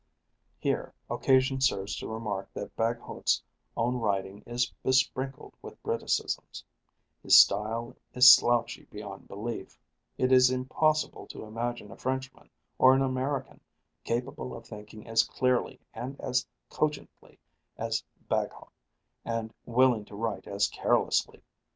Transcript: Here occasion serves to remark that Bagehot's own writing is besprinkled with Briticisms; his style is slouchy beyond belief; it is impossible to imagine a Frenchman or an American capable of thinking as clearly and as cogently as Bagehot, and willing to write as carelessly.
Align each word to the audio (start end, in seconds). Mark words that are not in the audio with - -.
Here 0.57 0.95
occasion 1.11 1.61
serves 1.61 1.95
to 1.97 2.07
remark 2.07 2.51
that 2.55 2.75
Bagehot's 2.75 3.43
own 3.77 3.97
writing 3.97 4.41
is 4.47 4.73
besprinkled 4.83 5.53
with 5.61 5.77
Briticisms; 5.83 6.63
his 7.21 7.37
style 7.39 7.95
is 8.15 8.33
slouchy 8.33 8.85
beyond 8.85 9.27
belief; 9.27 9.77
it 10.17 10.31
is 10.31 10.49
impossible 10.49 11.27
to 11.27 11.43
imagine 11.45 11.91
a 11.91 11.97
Frenchman 11.97 12.49
or 12.79 12.95
an 12.95 13.03
American 13.03 13.61
capable 14.03 14.55
of 14.57 14.65
thinking 14.65 15.05
as 15.07 15.21
clearly 15.21 15.79
and 15.93 16.19
as 16.19 16.47
cogently 16.71 17.37
as 17.77 18.03
Bagehot, 18.27 18.71
and 19.23 19.53
willing 19.67 20.05
to 20.05 20.15
write 20.15 20.47
as 20.47 20.67
carelessly. 20.69 21.43